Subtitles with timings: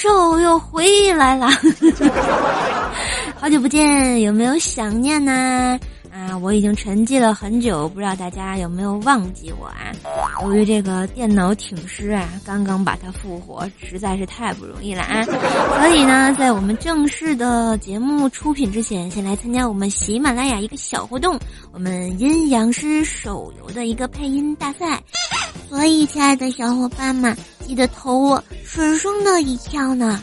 [0.00, 1.46] 兽又回来了，
[3.38, 5.78] 好久不见，有没有想念呢？
[6.10, 9.92] 啊，我已经沉寂了很久，不知道大家有没有忘记我啊？
[10.42, 15.22] 由于这个电脑挺尸啊，刚刚把它复活，实在是太不容易了啊！
[15.22, 21.38] 所以呢，在我们正式的节目出品之前，先来参加我们喜马拉雅一个小活动，
[21.72, 24.98] 我们阴阳师手游的一个配音大赛。
[25.68, 27.36] 所以，亲爱的小伙伴们，
[27.70, 30.20] 记得投我顺顺的一票呢。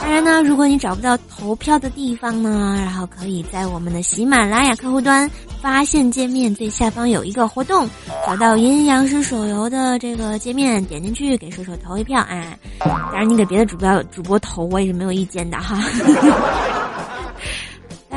[0.00, 7.86] 当然呢，如果你找不到投票的地方呢，然后可以在我们的喜马拉雅客户端发现界面最下方有一个活动，
[8.26, 12.56] 找到阴阳师手游的这个界面，点进去给射手投一票啊。
[12.78, 15.78] 当然，你给别的主播主播投我也是没有意见的哈。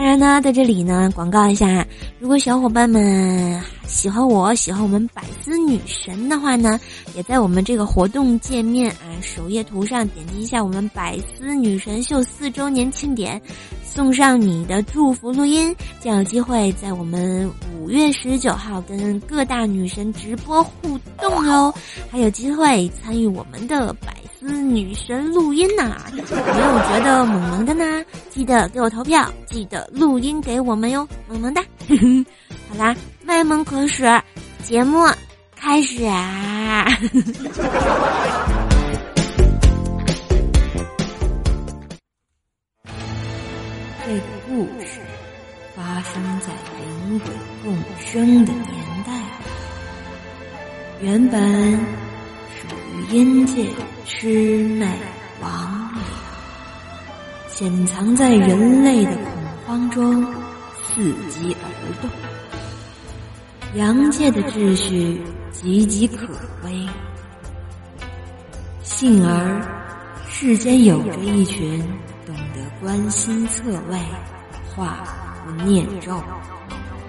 [0.08, 1.86] 当然呢，在这里呢，广告一下，
[2.18, 6.80] 如果小伙伴们喜欢我喜欢我们百思女神的话呢，
[7.14, 13.42] 也在我们这个活动界面啊首页图上点击一下我们百思女神秀四周年庆典，
[13.84, 21.74] 送上你的祝福录音，将有机会在我们五月十九号跟各大女神直播互动哟，
[22.10, 24.16] 还有机会参与我们的百。
[24.40, 27.84] 思女神录音呐，有没有觉得萌萌的呢？
[28.38, 31.64] 记得给我投票，记得录音给我们哟，萌萌哒。
[32.70, 34.04] 好啦，卖萌可使，
[34.64, 35.08] 节目
[35.56, 36.86] 开始啊！
[44.06, 45.00] 这个故事
[45.76, 49.12] 发生在人鬼共生的年代，
[51.02, 51.74] 原本
[52.54, 53.18] 属于。
[53.18, 53.64] 阴界
[54.06, 54.86] 魑魅
[55.42, 55.46] 魍
[55.94, 55.97] 魉，
[57.58, 59.24] 潜藏在人类的恐
[59.66, 60.24] 慌中，
[60.94, 61.66] 伺机而
[62.04, 62.08] 动。
[63.74, 65.20] 阳界的秩序
[65.52, 66.28] 岌岌可
[66.64, 66.88] 危，
[68.84, 69.60] 幸而
[70.30, 71.80] 世间有着一群
[72.28, 73.98] 懂得观心测位、
[74.76, 75.04] 化
[75.44, 76.22] 符念咒，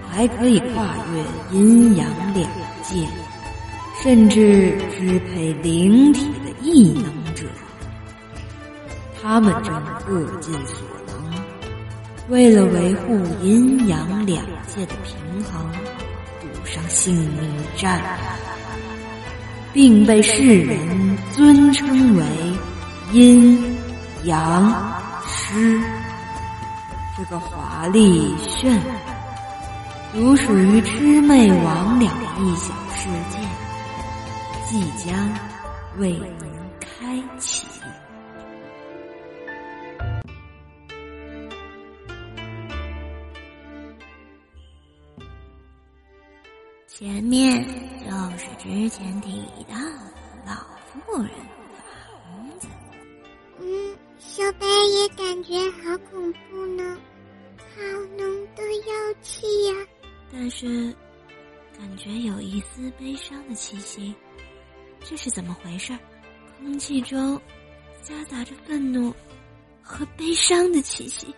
[0.09, 2.49] 还可以跨越阴阳两
[2.81, 3.07] 界。
[4.01, 7.18] 甚至支配灵体的异能，
[9.21, 9.73] 他们正
[10.05, 11.33] 各尽所能，
[12.29, 15.69] 为了维护阴阳两界的平衡，
[16.41, 18.01] 赌上性命战，
[19.73, 22.25] 并被世人尊称为
[23.11, 23.75] 阴
[24.23, 24.93] 阳
[25.27, 25.81] 师。
[27.17, 28.81] 这个华丽炫，
[30.13, 33.37] 独属于魑魅魍魉的异想世界。
[34.69, 35.13] 即将
[35.97, 37.65] 为您开启。
[46.91, 47.63] 前面
[47.99, 50.11] 就是之前提到的
[50.45, 50.53] 老
[51.05, 51.29] 妇人
[52.25, 52.67] 房子。
[53.59, 56.97] 嗯，小白也感觉好恐怖呢，
[57.57, 57.81] 好
[58.17, 59.73] 浓的妖气呀！
[60.33, 60.93] 但是，
[61.77, 64.13] 感觉有一丝悲伤的气息。
[65.01, 65.97] 这是怎么回事？
[66.57, 67.39] 空气中
[68.01, 69.13] 夹杂着愤怒
[69.81, 71.33] 和悲伤的气息。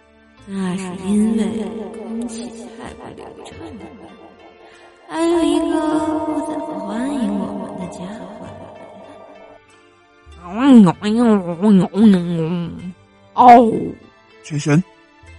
[0.48, 1.44] 那是因为
[1.92, 3.86] 空气太不流畅了。
[13.34, 13.72] 哦，
[14.44, 14.84] 天神，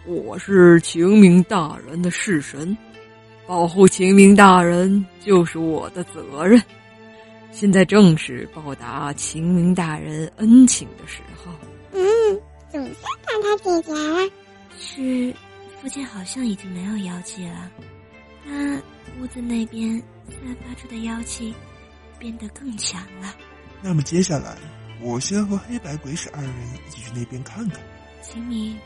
[0.06, 2.76] 我是秦明大人的侍神，
[3.46, 6.60] 保护秦明大人就是我的责任。
[7.50, 11.52] 现在正是报答秦明大人恩情的时候。
[11.92, 12.40] 嗯，
[12.70, 14.30] 总算把他解决了。
[14.78, 15.34] 是，
[15.80, 17.70] 附近好像已经没有妖气了。
[18.46, 18.76] 那
[19.20, 21.54] 屋子那边散发出的妖气
[22.22, 23.34] 变得更强了。
[23.82, 24.56] 那么接下来，
[25.00, 26.52] 我先和黑白鬼使二人
[26.86, 27.80] 一起去那边看看。
[28.22, 28.78] 秦明，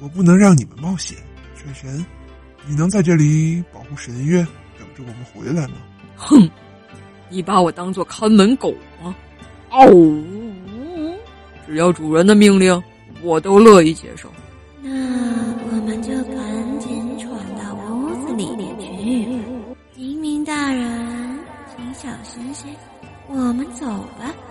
[0.00, 1.18] 我不能让你们冒险。
[1.54, 2.02] 水神，
[2.66, 4.38] 你能在这里保护神月，
[4.78, 5.74] 等着我们回来吗？
[6.16, 6.48] 哼。
[7.28, 9.14] 你把我当做看门狗吗？
[9.70, 9.86] 哦，
[11.66, 12.82] 只要主人的命令，
[13.20, 14.32] 我都乐意接受。
[22.60, 22.68] 些，
[23.28, 23.86] 我们走
[24.18, 24.49] 吧。